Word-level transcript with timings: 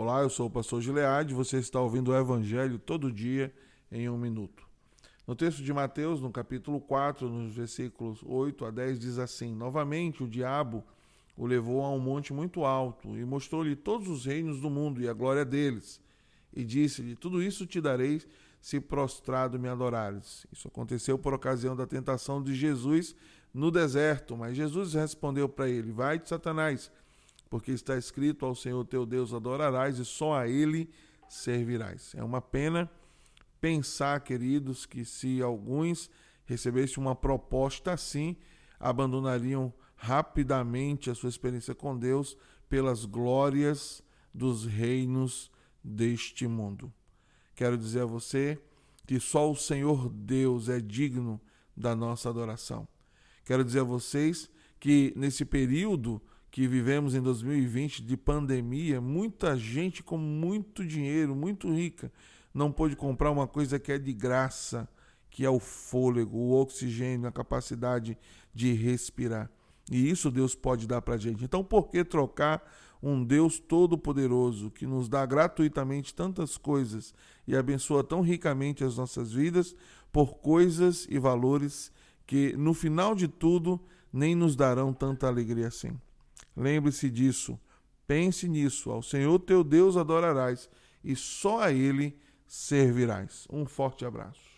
Olá, 0.00 0.20
eu 0.20 0.30
sou 0.30 0.46
o 0.46 0.50
pastor 0.50 0.80
Gileade, 0.80 1.34
você 1.34 1.58
está 1.58 1.80
ouvindo 1.80 2.12
o 2.12 2.16
Evangelho 2.16 2.78
todo 2.78 3.10
dia 3.10 3.52
em 3.90 4.08
um 4.08 4.16
minuto. 4.16 4.62
No 5.26 5.34
texto 5.34 5.60
de 5.60 5.72
Mateus, 5.72 6.20
no 6.20 6.30
capítulo 6.30 6.80
4, 6.80 7.28
nos 7.28 7.52
versículos 7.52 8.20
8 8.24 8.64
a 8.64 8.70
10, 8.70 8.96
diz 8.96 9.18
assim: 9.18 9.52
Novamente 9.56 10.22
o 10.22 10.28
diabo 10.28 10.84
o 11.36 11.44
levou 11.44 11.84
a 11.84 11.90
um 11.90 11.98
monte 11.98 12.32
muito 12.32 12.64
alto 12.64 13.18
e 13.18 13.24
mostrou-lhe 13.24 13.74
todos 13.74 14.06
os 14.06 14.24
reinos 14.24 14.60
do 14.60 14.70
mundo 14.70 15.02
e 15.02 15.08
a 15.08 15.12
glória 15.12 15.44
deles. 15.44 16.00
E 16.54 16.64
disse-lhe: 16.64 17.16
Tudo 17.16 17.42
isso 17.42 17.66
te 17.66 17.80
darei 17.80 18.22
se 18.60 18.78
prostrado 18.78 19.58
me 19.58 19.68
adorares. 19.68 20.46
Isso 20.52 20.68
aconteceu 20.68 21.18
por 21.18 21.34
ocasião 21.34 21.74
da 21.74 21.88
tentação 21.88 22.40
de 22.40 22.54
Jesus 22.54 23.16
no 23.52 23.68
deserto, 23.68 24.36
mas 24.36 24.56
Jesus 24.56 24.94
respondeu 24.94 25.48
para 25.48 25.68
ele: 25.68 25.90
Vai-te, 25.90 26.28
Satanás 26.28 26.88
porque 27.48 27.72
está 27.72 27.96
escrito: 27.96 28.44
Ao 28.44 28.54
Senhor 28.54 28.84
teu 28.84 29.04
Deus 29.04 29.32
adorarás 29.32 29.98
e 29.98 30.04
só 30.04 30.34
a 30.34 30.48
Ele 30.48 30.90
servirás. 31.28 32.14
É 32.14 32.22
uma 32.22 32.40
pena 32.40 32.90
pensar, 33.60 34.20
queridos, 34.20 34.86
que 34.86 35.04
se 35.04 35.42
alguns 35.42 36.10
recebessem 36.44 37.02
uma 37.02 37.14
proposta 37.14 37.92
assim, 37.92 38.36
abandonariam 38.78 39.72
rapidamente 39.96 41.10
a 41.10 41.14
sua 41.14 41.28
experiência 41.28 41.74
com 41.74 41.96
Deus 41.98 42.36
pelas 42.68 43.04
glórias 43.04 44.02
dos 44.32 44.64
reinos 44.64 45.50
deste 45.82 46.46
mundo. 46.46 46.92
Quero 47.54 47.76
dizer 47.76 48.02
a 48.02 48.06
você 48.06 48.58
que 49.06 49.18
só 49.18 49.50
o 49.50 49.56
Senhor 49.56 50.08
Deus 50.10 50.68
é 50.68 50.80
digno 50.80 51.40
da 51.76 51.96
nossa 51.96 52.28
adoração. 52.28 52.86
Quero 53.44 53.64
dizer 53.64 53.80
a 53.80 53.84
vocês 53.84 54.50
que 54.78 55.12
nesse 55.16 55.44
período 55.44 56.22
que 56.50 56.66
vivemos 56.66 57.14
em 57.14 57.20
2020 57.20 58.02
de 58.02 58.16
pandemia, 58.16 59.00
muita 59.00 59.56
gente 59.56 60.02
com 60.02 60.16
muito 60.16 60.84
dinheiro, 60.84 61.34
muito 61.34 61.72
rica, 61.72 62.10
não 62.52 62.72
pôde 62.72 62.96
comprar 62.96 63.30
uma 63.30 63.46
coisa 63.46 63.78
que 63.78 63.92
é 63.92 63.98
de 63.98 64.12
graça, 64.12 64.88
que 65.30 65.44
é 65.44 65.50
o 65.50 65.60
fôlego, 65.60 66.36
o 66.38 66.60
oxigênio, 66.60 67.28
a 67.28 67.32
capacidade 67.32 68.16
de 68.54 68.72
respirar. 68.72 69.50
E 69.90 70.10
isso 70.10 70.30
Deus 70.30 70.54
pode 70.54 70.86
dar 70.86 71.00
para 71.00 71.14
a 71.14 71.18
gente. 71.18 71.44
Então, 71.44 71.62
por 71.62 71.88
que 71.88 72.04
trocar 72.04 72.62
um 73.02 73.22
Deus 73.24 73.58
todo-poderoso 73.58 74.70
que 74.70 74.86
nos 74.86 75.08
dá 75.08 75.24
gratuitamente 75.24 76.14
tantas 76.14 76.56
coisas 76.56 77.14
e 77.46 77.56
abençoa 77.56 78.02
tão 78.02 78.20
ricamente 78.20 78.82
as 78.82 78.96
nossas 78.96 79.32
vidas 79.32 79.74
por 80.12 80.38
coisas 80.38 81.06
e 81.08 81.18
valores 81.18 81.92
que, 82.26 82.56
no 82.56 82.74
final 82.74 83.14
de 83.14 83.28
tudo, 83.28 83.80
nem 84.12 84.34
nos 84.34 84.56
darão 84.56 84.92
tanta 84.92 85.28
alegria 85.28 85.68
assim? 85.68 85.98
Lembre-se 86.58 87.08
disso. 87.08 87.58
Pense 88.06 88.48
nisso. 88.48 88.90
Ao 88.90 89.02
Senhor 89.02 89.38
teu 89.38 89.62
Deus 89.62 89.96
adorarás 89.96 90.68
e 91.04 91.14
só 91.14 91.60
a 91.60 91.72
Ele 91.72 92.18
servirás. 92.46 93.46
Um 93.50 93.64
forte 93.64 94.04
abraço. 94.04 94.57